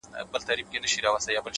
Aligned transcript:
هغه 0.17 0.25
به 0.31 0.37
څرنګه 0.45 0.95
بلا 0.95 1.09
وویني 1.11 1.37
ـ 1.39 1.49